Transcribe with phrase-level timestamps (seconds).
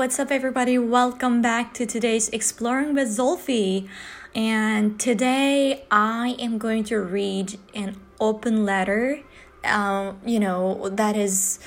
[0.00, 0.78] What's up, everybody?
[0.78, 3.86] Welcome back to today's Exploring with Zolfi.
[4.34, 9.20] And today I am going to read an open letter,
[9.62, 11.58] um, you know, that is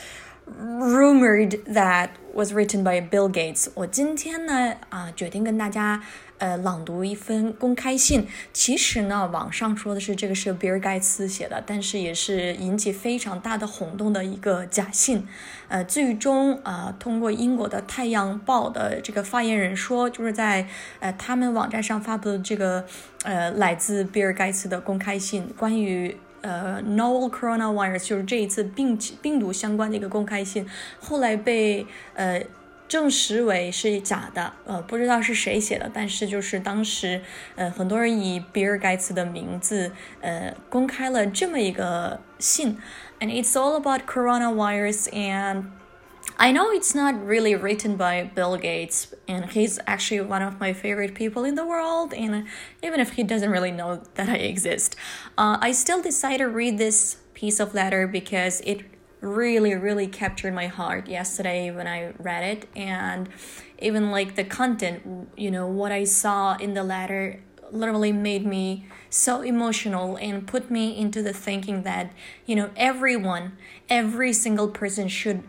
[0.48, 3.68] rumored that was written by Bill Gates.
[3.76, 6.04] 我今天呢，啊、决定跟大家
[6.40, 8.28] 呃朗读一封公开信。
[8.52, 15.27] 其实呢，网上说的是这个是比尔盖茨写的，但是也是引起非常大的轰动的一个假信。
[15.68, 20.68] 呃，最终呃，通过英国的《太阳报》的这个发言人说，就是在
[21.00, 22.86] 呃他们网站上发布的这个
[23.24, 26.18] 呃来自比尔盖茨的公开信，关于。
[26.44, 30.68] 呃，novel coronavirus 就是这一次病病毒相关的一个公开信，
[31.00, 32.44] 后来被呃
[32.88, 37.22] 证实为是假的，呃，不知道是谁写的，但是就是当时
[37.55, 39.91] 呃很多人以比尔盖茨的名字
[40.22, 42.78] 呃公开了这么一个信
[43.20, 45.63] ，and it's all about coronavirus and
[46.38, 50.74] I know it's not really written by Bill Gates, and he's actually one of my
[50.74, 52.13] favorite people in the world.
[52.13, 52.48] And
[52.82, 54.96] even if he doesn't really know that I exist,
[55.38, 58.82] uh, I still decided to read this piece of letter because it
[59.21, 62.70] really, really captured my heart yesterday when I read it.
[62.76, 63.29] And
[63.79, 67.41] even like the content, you know, what I saw in the letter
[67.72, 72.12] literally made me so emotional and put me into the thinking that,
[72.46, 73.57] you know, everyone,
[73.90, 75.44] every single person should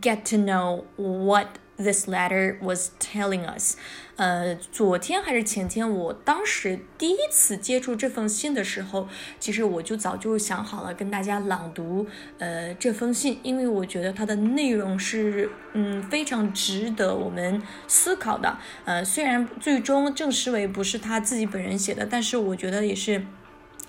[0.00, 3.76] get to know what this letter was telling us。
[4.16, 12.04] 呃，昨天还是前天，我当时第一次接触这封信的时候，其实我就早就想好了跟大家朗读
[12.38, 18.58] 呃这封信，因为我觉得它的内容是嗯非常值得我们思考的。
[18.84, 23.24] 呃，虽然最终证实为不是他自己本人写的，但是我觉得也是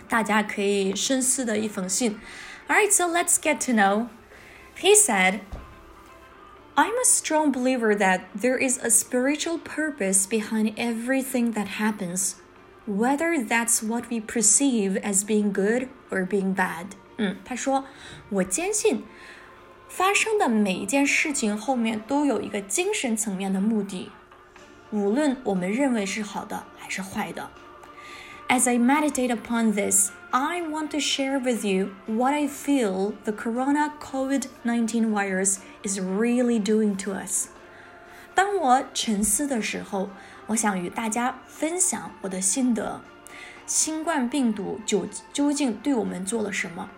[0.07, 2.19] 大家可以深思的一封信。
[2.67, 4.09] All right, so let's get to know.
[4.79, 5.39] He said.
[6.75, 12.35] I'm a strong believer that there is a spiritual purpose behind everything that happens,
[12.85, 16.95] whether that's what we perceive as being good or being bad.
[17.17, 17.83] 嗯，他说，
[18.29, 19.03] 我坚信
[19.89, 24.09] 发生的每一件事情后面都有一个精神层面的目的，
[24.91, 27.51] 无论我们认为是好的还是坏的。
[28.47, 33.31] As I meditate upon this, I want to share with you what I feel the
[33.31, 37.49] corona COVID 19 virus is really doing to us.
[38.33, 40.09] 当我沉思的时候，
[40.47, 43.01] 我想与大家分享我的心得。
[43.65, 46.89] 新冠病毒究究竟对我们做了什么？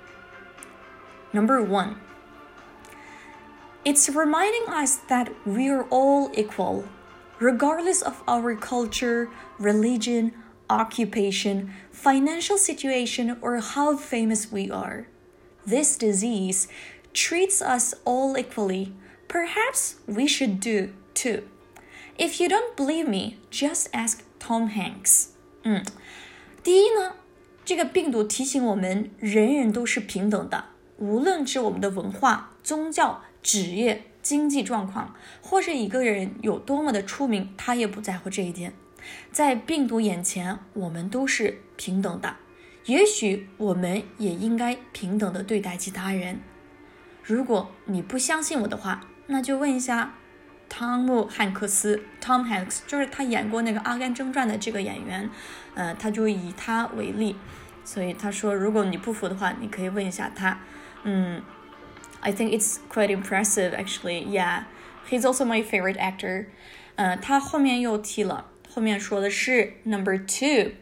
[1.34, 1.96] Number one,
[3.84, 6.84] it's reminding us that we are all equal,
[7.40, 9.28] regardless of our culture,
[9.60, 10.32] religion,
[10.70, 15.06] occupation, financial situation, or how famous we are.
[15.66, 16.68] This disease
[17.14, 18.94] treats us all equally.
[19.28, 21.44] Perhaps we should do too.
[22.18, 25.28] If you don't believe me, just ask Tom Hanks.
[25.64, 25.84] 嗯，
[26.64, 27.16] 第一呢，
[27.64, 30.66] 这个病毒提醒我们，人人都是平等的，
[30.98, 38.74] 无论是我们的文化、宗教、职业、经济状况，或是一个人有多么的出名，他也不在乎这一点。
[39.31, 42.37] 在病毒眼前，我们都是平等的。
[42.87, 46.41] 也许我们也应该平等的对待其他人。
[47.25, 50.15] 如果你不相信我的话，那就问一下
[50.69, 55.29] 汤姆·汉克斯 （Tom Hanks），就是他演过那个《阿甘正传》的这个演员。
[55.75, 57.37] 呃，他就以他为例，
[57.85, 60.61] 所以他说，如果你不服的话，你可以问一下他。
[61.03, 61.43] 嗯
[62.21, 64.27] ，I think it's quite impressive, actually.
[64.29, 64.63] Yeah,
[65.11, 66.47] he's also my favorite actor.
[66.95, 68.47] 呃，他后面又提了。
[68.76, 70.74] 后面说的是 number two.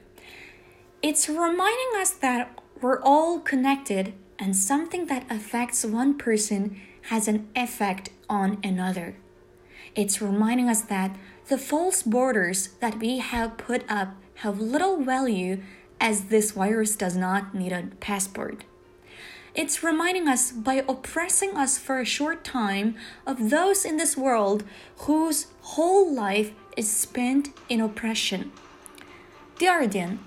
[1.01, 2.47] It's reminding us that
[2.81, 6.76] we're all connected and something that affects one person
[7.09, 9.16] has an effect on another.
[9.96, 11.16] It's reminding us that
[11.47, 15.61] the false borders that we have put up have little value
[15.99, 18.64] as this virus does not need a passport.
[19.55, 22.96] It's reminding us by oppressing us for a short time
[23.26, 24.64] of those in this world
[24.99, 28.44] whose whole life is spent in oppression。
[29.56, 30.18] 第二点，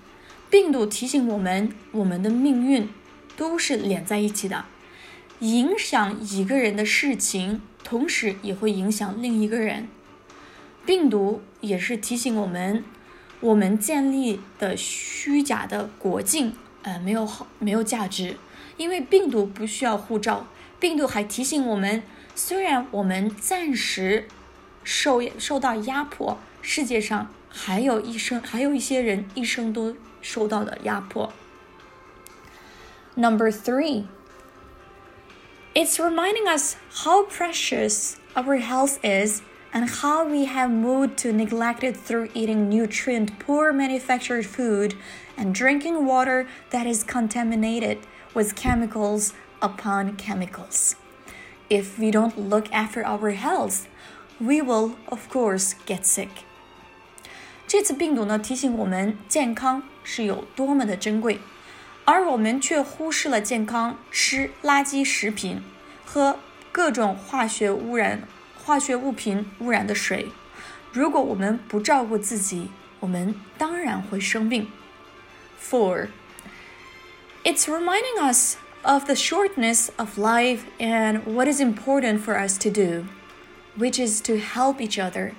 [0.49, 2.89] 病毒提醒我们，我们的命运
[3.35, 4.65] 都是连在一起的。
[5.39, 9.87] 影响一个人的事情，同时也会影响另一个人。
[10.85, 12.83] 病毒也是提醒我们，
[13.41, 16.53] 我们建立的虚假的国境，
[16.83, 18.37] 呃，没有好，没有价值。
[18.77, 20.47] 因为病毒不需要护照，
[20.79, 22.01] 病毒还提醒我们，
[22.33, 24.27] 虽然我们暂时。
[24.86, 31.32] 受受到压迫，世界上还有一生还有一些人一生都受到的压迫。
[33.14, 34.06] Number three,
[35.74, 41.82] it's reminding us how precious our health is and how we have moved to neglect
[41.82, 44.94] it through eating nutrient poor manufactured food
[45.36, 47.98] and drinking water that is contaminated
[48.34, 50.96] with chemicals upon chemicals.
[51.68, 53.86] If we don't look after our health,
[54.38, 56.28] we will, of course, get sick.
[57.66, 61.38] 这次病毒呢，提醒我们健康是有多么的珍贵，
[62.04, 65.62] 而我们却忽视了健康，吃垃圾食品，
[66.04, 66.38] 喝
[66.70, 68.28] 各种化学污染、
[68.62, 70.28] 化学物品污染的水。
[70.92, 72.70] 如果我们不照顾自己，
[73.00, 74.68] 我们当然会生病。
[75.58, 76.08] Four,
[77.44, 82.68] it's reminding us of the shortness of life and what is important for us to
[82.68, 83.06] do,
[83.77, 85.33] Which is to help each other,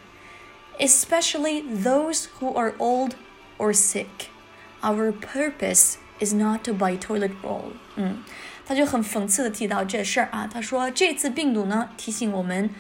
[0.78, 3.16] especially those who are old
[3.58, 4.30] or sick.
[4.80, 7.72] Our purpose is not to buy toilet roll.
[7.96, 8.22] 嗯，
[8.64, 10.48] 他就很讽刺的提到这事儿啊。
[10.52, 12.70] 他说这次病毒呢提醒我们，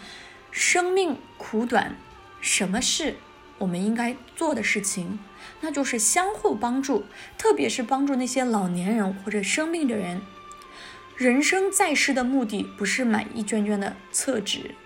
[0.50, 1.96] 生命苦短，
[2.40, 3.16] 什么是
[3.58, 5.18] 我们应该做的事情？
[5.60, 7.04] 那就是相互帮助，
[7.36, 10.20] 特别是帮助那些老年人或者生病的人。
[11.16, 14.76] 人生在世的目的不是买一卷卷的厕纸，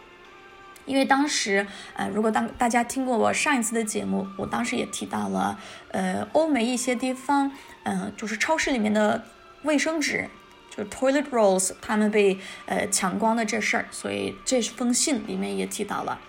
[0.85, 5.59] 因为当时，呃，如果当大家听过我上一次的节目，我当时也提到了，
[5.91, 7.51] 呃，欧美一些地方，
[7.83, 9.25] 嗯，就是超市里面的
[9.63, 10.29] 卫生纸，
[10.69, 16.19] 就是 toilet rolls，他们被呃抢光的这事儿，所以这封信里面也提到了。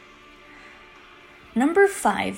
[1.55, 2.35] Number five.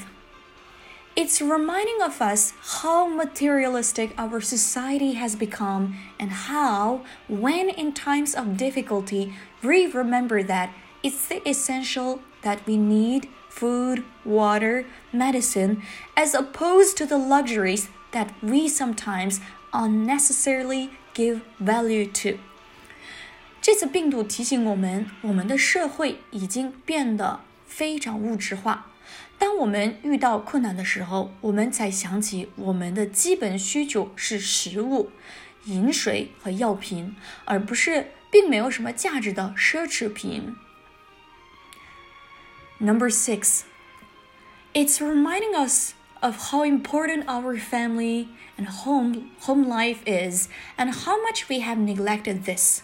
[1.17, 8.35] It's reminding of us how materialistic our society has become and how, when in times
[8.35, 10.71] of difficulty, we remember that
[11.05, 15.83] it's the essential that we need food, water, medicine,
[16.15, 19.41] as opposed to the luxuries that we sometimes
[19.73, 22.39] unnecessarily give value to.
[23.61, 28.87] 这次病毒提醒我们，我们的社会已经变得非常物质化。
[29.39, 35.11] 当我们遇到困难的时候，我们才想起我们的基本需求是食物、
[35.65, 40.57] 饮水和药品，而不是并没有什么价值的奢侈品。
[42.79, 43.65] Number six,
[44.73, 51.21] it's reminding us of how important our family and home home life is and how
[51.23, 52.83] much we have neglected this.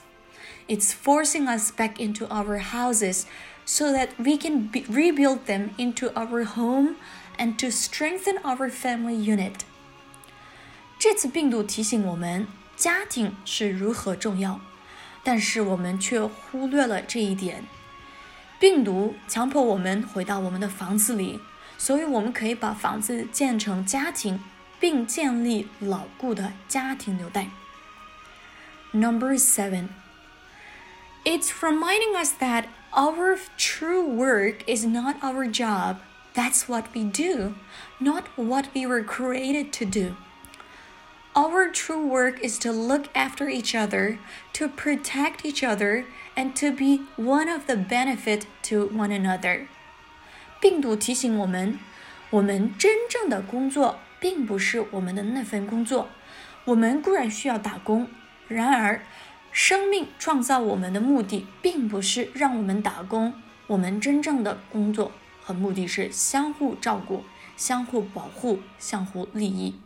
[0.69, 3.27] It's forcing us back into our houses
[3.65, 6.97] so that we can be, rebuild them into our home
[7.39, 9.65] and to strengthen our family unit.
[10.99, 14.61] 这次病毒提醒我们，家庭是如何重要，
[15.23, 17.65] 但是我们却忽略了这一点。
[18.61, 21.41] 病毒强迫我们回到我们的房子里，
[21.77, 24.41] 所以我们可以把房子建成家庭，
[24.81, 27.49] 并建立牢固的家庭纽带。
[28.93, 29.89] Number seven.
[31.25, 35.97] It's reminding us that our true work is not our job.
[36.35, 37.55] That's what we do,
[37.99, 40.15] not what we were created to do.
[41.35, 44.19] Our true work is to look after each other,
[44.55, 46.05] to protect each other,
[46.35, 49.67] and to be one of the benefit to one another.
[50.61, 51.79] 病毒提醒我们，
[52.31, 56.09] 我们真正的工作并不是我们的那份工作。
[56.65, 58.09] 我们固然需要打工，
[58.49, 59.03] 然而
[59.53, 63.35] 生命创造我们的目的，并不是让我们打工。
[63.69, 65.13] 我们真正的工作
[65.43, 67.25] 和目的是相互照顾、
[67.57, 69.79] 相互保护、相互利益。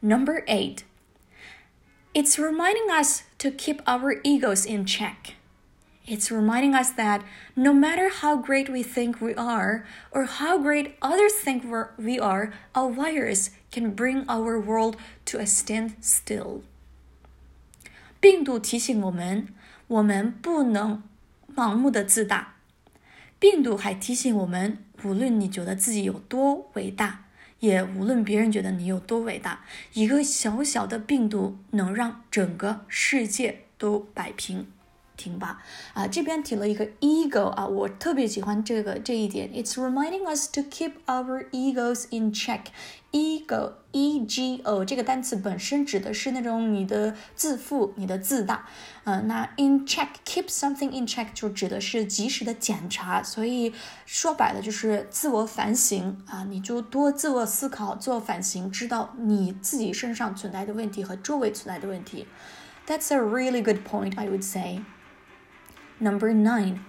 [0.00, 0.78] Number eight,
[2.14, 5.34] it's reminding us to keep our egos in check.
[6.06, 7.22] It's reminding us that
[7.54, 11.64] no matter how great we think we are, or how great others think
[11.98, 16.62] we are, a virus can bring our world to a standstill.
[18.20, 19.48] 病毒提醒我们，
[19.86, 21.02] 我们不能
[21.54, 22.54] 盲目的自大。
[23.38, 27.21] 病毒还提醒我们，无论你觉得自己有多伟大，
[27.63, 29.61] 也无论别人觉得你有多伟大，
[29.93, 34.67] 一个小小的病毒能让整个世界都摆平。
[35.16, 35.60] 听吧，
[35.94, 39.50] 啊，这边提了一个 ego 啊，我特别喜欢这个这一点。
[39.50, 42.66] It's reminding us to keep our egos in check.
[43.10, 48.66] Ego, e-g-o 这个单词本身指的是那种你的自负、你的自大。
[49.04, 53.72] 嗯、呃，那 in check, keep something in check 就指的是及时的检查，所以
[54.06, 62.26] 说白了就是自我反省啊，你就多自我思考、自我反省，知道你自己身上存在的问题和周围存在的问题。
[62.86, 64.82] That's a really good point, I would say.
[66.03, 66.83] Number nine,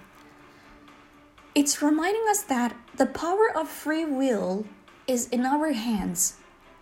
[1.54, 4.66] it's reminding us that the power of free will
[5.06, 6.38] is in our hands.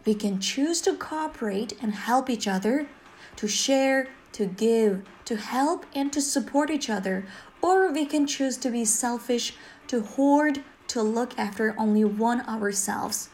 [0.07, 2.89] We can choose to cooperate and help each other,
[3.37, 7.27] to share, to give, to help, and to support each other,
[7.61, 9.53] or we can choose to be selfish,
[9.89, 13.29] to hoard, to look after only one ourselves.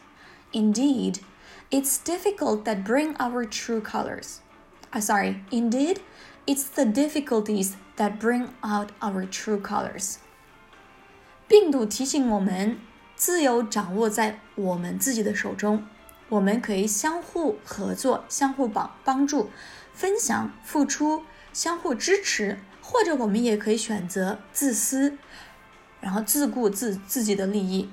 [0.51, 1.19] Indeed,
[1.71, 4.41] it's difficult that bring our true colors.
[4.91, 6.01] Uh, sorry, indeed,
[6.45, 10.15] it's the difficulties that bring out our true colors.
[11.47, 12.79] 病毒提醒我们，
[13.15, 15.85] 自由掌握在我们自己的手中。
[16.29, 19.49] 我们可以相互合作、相互帮帮助、
[19.93, 25.17] 分享、付出、相互支持，或者我们也可以选择自私，
[25.99, 27.89] 然后自顾自自己的利益。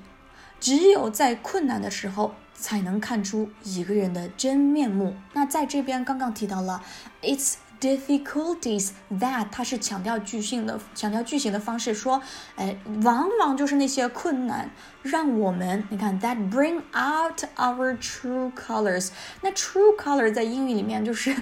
[0.59, 5.15] 只有在困难的时候，才能看出一个人的真面目。
[5.33, 6.83] 那在这边刚刚提到了
[7.21, 7.55] ，it's。
[7.79, 12.21] Difficulties that 它是强调句型的，强调句型的方式说，
[12.55, 14.69] 哎，往往就是那些困难，
[15.03, 19.09] 让我们你看 that bring out our true colors。
[19.41, 21.35] 那 true color 在英语里面就是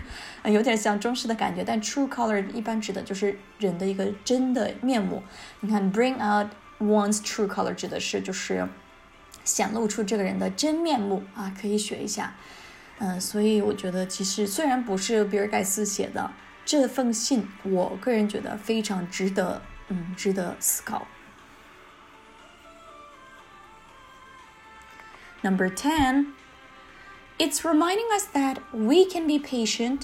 [0.44, 5.24] 有点像中式的感觉，但 true color 一般指的就是人的一个真的面目。
[5.62, 6.48] 你看 bring out
[6.80, 8.68] one's true color 指的是就是
[9.44, 12.36] 显露出这个人的真面目啊，可以学一下。
[12.99, 16.31] 嗯，所以我觉得，其实虽然不是比尔盖茨写的
[16.65, 21.07] 这封信，我个人觉得非常值得，嗯，值得思考。
[25.43, 26.27] Number 10,
[27.39, 30.03] it's reminding us that we can be patient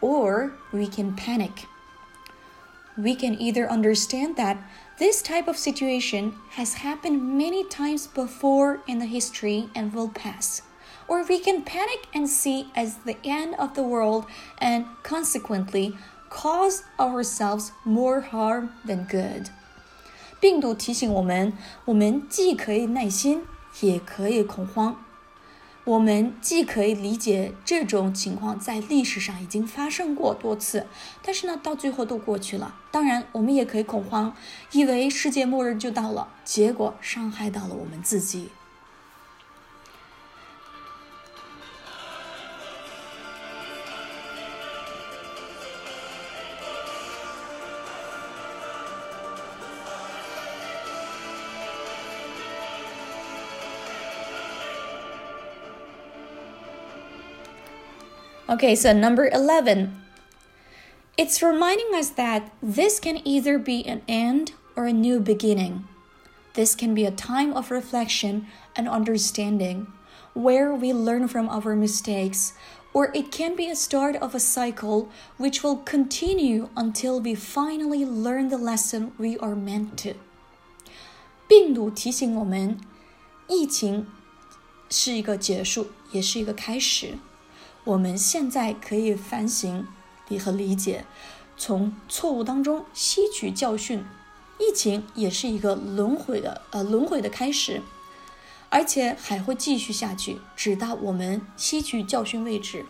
[0.00, 1.66] or we can panic.
[2.96, 4.56] We can either understand that
[4.98, 10.62] this type of situation has happened many times before in the history and will pass
[11.06, 14.24] or we can panic and see as the end of the world
[14.58, 15.94] and consequently
[16.30, 19.50] cause ourselves more harm than good.
[20.40, 21.52] 病毒提醒我们，
[21.86, 23.42] 我们既可以耐心，
[23.80, 25.04] 也可以恐慌。
[25.84, 30.86] 我们既可以理解这种情况在历史上已经发生过多次，
[31.22, 32.76] 但是呢，到最后都过去了。
[32.90, 34.36] 当然，我们也可以恐慌，
[34.72, 38.50] 以为世界末日就到了，结果伤害到了我们自己。
[58.52, 59.94] Okay, so number 11.
[61.16, 65.84] It's reminding us that this can either be an end or a new beginning.
[66.54, 69.86] This can be a time of reflection and understanding
[70.34, 72.52] where we learn from our mistakes,
[72.94, 78.04] or it can be a start of a cycle which will continue until we finally
[78.04, 80.14] learn the lesson we are meant to.
[81.48, 82.78] 病毒提醒我们，
[83.48, 84.06] 疫情
[84.88, 87.18] 是一个结束，也是一个开始。
[87.84, 89.86] 我们现在可以反省
[90.38, 91.04] 和理解，
[91.56, 94.04] 从错误当中吸取教训。
[94.58, 97.80] 疫情也是一个轮回的呃轮回的开始，
[98.70, 102.84] 而且还会继续下去，直到我们吸取教训为止。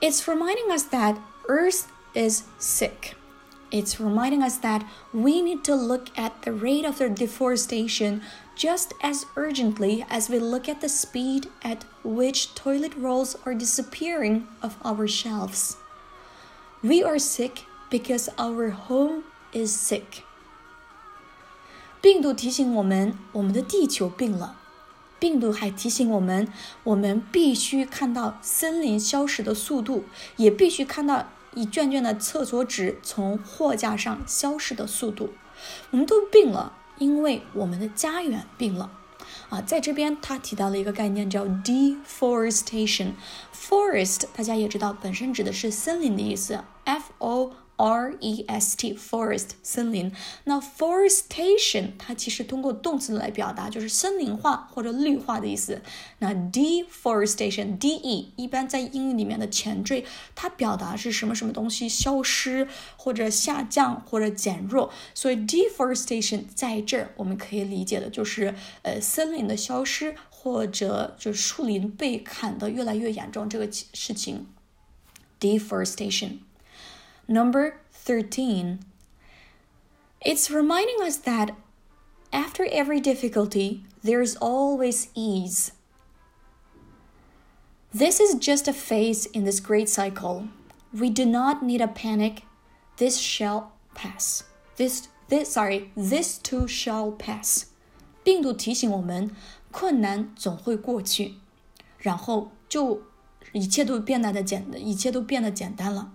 [0.00, 1.16] It's reminding us that
[1.48, 1.84] Earth
[2.14, 3.14] is sick.
[3.70, 4.84] It's reminding us that
[5.14, 8.20] we need to look at the rate of the deforestation
[8.54, 14.46] just as urgently as we look at the speed at which toilet rolls are disappearing
[14.62, 15.78] off our shelves.
[16.82, 20.24] We are sick because our home is sick.
[22.02, 24.56] 病毒提醒我们，我们的地球病了。
[25.18, 30.04] 病毒还提醒我们，我们必须看到森林消失的速度，
[30.36, 35.33] 也必须看到 一卷卷的厕所纸从货架上消失的速度，
[35.89, 38.91] 我们都病了，因为我们的家园病了。
[39.49, 43.13] 啊，在这边他提到了一个概念叫 deforestation。
[43.51, 46.63] forest 大家也知道，本身指的是森林的意思。
[46.83, 50.11] f o R E S T forest 森林，
[50.45, 55.81] 那 forestation 它其实通过动词来表达，就是森林化或者绿化的意思。
[56.19, 60.03] 那 deforestation D E 一般在英语里面的前缀，
[60.33, 74.47] 它表达是什么什么东西消失或者下降或者减弱，所以 deforestation 在这儿我们可以理解的就是呃森林的消失或者就树林被砍得越来越严重这个事情。
[75.39, 76.39] deforestation。
[77.26, 78.80] Number 13.
[80.20, 81.56] It's reminding us that
[82.32, 85.72] after every difficulty, there's always ease.
[87.92, 90.48] This is just a phase in this great cycle.
[90.92, 92.42] We do not need a panic.
[92.96, 94.44] This shall pass.
[94.76, 97.66] This this sorry, this too shall pass.
[98.22, 99.30] 病毒提醒我们，
[99.70, 101.34] 困难总会过去，
[101.98, 103.02] 然后就
[103.52, 106.12] 一切都变得的简，一切都变得简单了。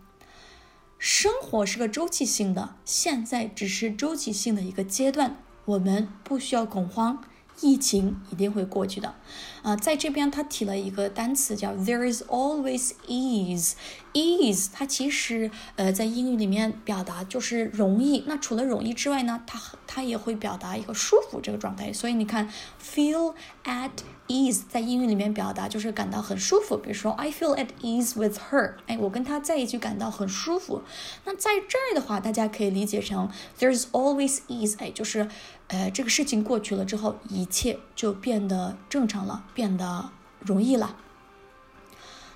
[1.05, 7.25] 生活是个周期性的，现在只是周期性的一个阶段，我们不需要恐慌。
[7.61, 9.15] 疫情一定会过去的，
[9.63, 13.73] 啊，在这边他提了一个单词叫 "There is always ease."
[14.13, 18.25] Ease 它其实呃在英语里面表达就是容易。
[18.27, 21.93] 那除了容易之外呢，它它也会表达一个舒服这个状态。
[21.93, 22.49] 所以你看
[22.83, 23.91] ，feel at
[24.32, 26.78] ease 在英语里面表达就是感到很舒服。
[26.78, 28.76] 比如说，I feel at ease with her。
[28.88, 30.84] 哎，我跟她在一起感到很舒服。
[31.26, 33.30] 那在这儿的话，大家可以理解成
[33.60, 34.76] There's always ease。
[34.80, 35.30] 哎，就是
[35.68, 40.96] 呃这个事情过去了之后，一切就变得正常了，变得容易了。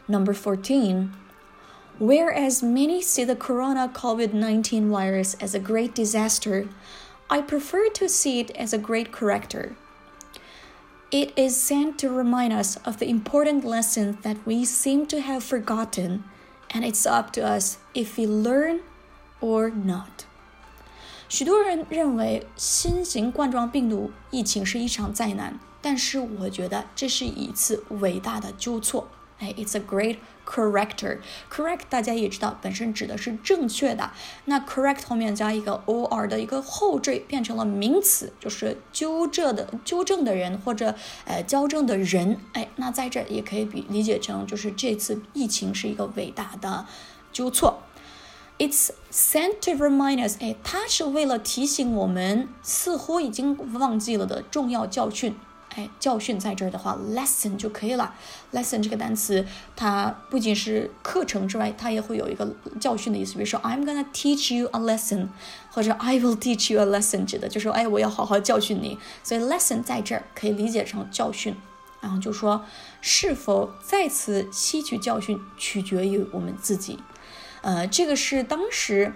[0.07, 1.11] Number fourteen.
[1.99, 6.67] Whereas many see the corona COVID 19 virus as a great disaster,
[7.27, 9.75] I prefer to see it as a great corrector.
[11.15, 15.41] It is sent to remind us of the important lessons that we seem to have
[15.41, 16.23] forgotten,
[16.69, 18.79] and it's up to us if we learn
[19.41, 20.25] or not.
[21.27, 29.09] 许多人认为新型冠状病毒疫情是一场灾难，但是我觉得这是一次伟大的纠错。
[29.38, 30.16] 哎，it's a great
[30.46, 31.18] corrector。
[31.50, 34.10] correct 大家也知道，本身指的是正确的。
[34.46, 40.94] 那 correct 后面加一个 or 的一个后缀，变成了名词，就是纠正的纠正的人或者
[41.26, 42.38] 呃矫正的人。
[42.54, 46.86] 哎，那在这也可以比理解成，就是这次疫情是一个伟大的
[47.30, 47.82] 纠错。
[48.58, 55.36] It's sent to remind us，哎，它是为了提醒我们似乎已经忘记了的重要教训。
[55.76, 58.14] 哎，教训在这儿的话，lesson 就可以了。
[58.52, 63.34] lesson 这个单词，它不仅是课程之外，它也会有一个教训的意思。
[63.34, 65.28] 比如说，I'm gonna teach you a lesson，
[65.70, 68.98] 或者 I will teach you a lesson，指的就是哎，我要好好教训你。
[69.22, 71.54] 所以 lesson 在这儿可以理解成教训。
[72.00, 72.64] 然后就说，
[73.02, 76.98] 是否再次吸取教训，取决于我们自己。
[77.60, 79.12] 呃，这个是当时。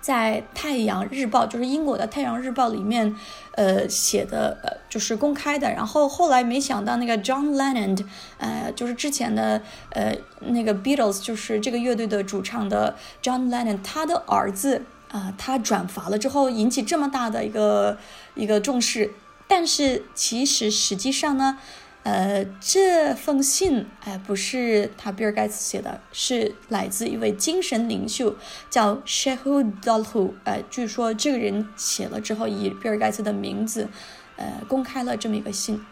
[0.00, 3.14] 在《太阳日报》就是英国的《太阳日报》里面，
[3.52, 5.70] 呃写的呃就是公开的。
[5.70, 8.04] 然后后来没想到那个 John Lennon，
[8.38, 9.60] 呃就是之前的
[9.90, 17.98] 呃那个 Beatles 就是这个乐队的主唱的 John Lennon，他的儿子啊他转发了之后引起这么大的一个
[18.34, 19.12] 一个重视。
[19.46, 21.58] 但是其实实际上呢。
[22.03, 28.35] 呃，这封信哎，不是他比尔盖茨写的，是来自一位精神领袖，
[28.69, 30.33] 叫 Shehud Dalhu。
[30.43, 33.89] 呃，据说这个人写了之后，以比尔盖茨的名字，
[34.35, 35.83] 呃，公开了这么一个信。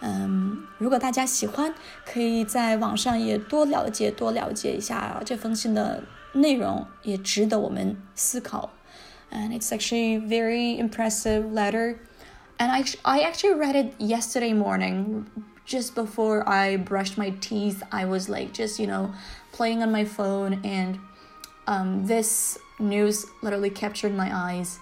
[0.00, 1.72] 嗯，如果大家喜欢，
[2.04, 6.02] 可以在网上也多了解多了解一下这封信的
[6.32, 8.70] 内容，也值得我们思考。
[9.30, 11.98] And it's actually very impressive letter.
[12.58, 15.26] And I, I actually read it yesterday morning.
[15.65, 19.13] just before I brushed my teeth, I was like just, you know,
[19.51, 20.99] playing on my phone, and
[21.67, 24.79] um, this news literally captured my eyes.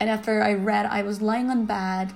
[0.00, 2.12] And after I read, I was lying on bed,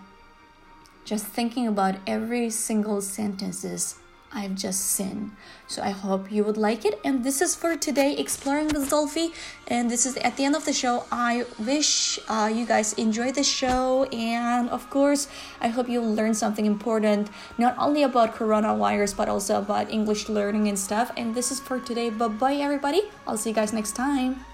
[1.05, 3.96] just thinking about every single sentences
[4.37, 5.33] I've just seen.
[5.66, 7.01] So I hope you would like it.
[7.03, 9.33] And this is for today, Exploring with Zolfi.
[9.66, 11.07] And this is at the end of the show.
[11.11, 14.05] I wish uh, you guys enjoy the show.
[14.12, 15.27] And of course,
[15.62, 20.68] I hope you learn something important, not only about coronavirus, but also about English learning
[20.68, 21.11] and stuff.
[21.16, 22.11] And this is for today.
[22.11, 23.09] Bye bye, everybody.
[23.27, 24.44] I'll see you guys next time.